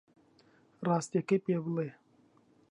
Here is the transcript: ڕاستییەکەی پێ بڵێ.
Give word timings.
ڕاستییەکەی 0.87 1.43
پێ 1.45 1.55
بڵێ. 1.63 1.89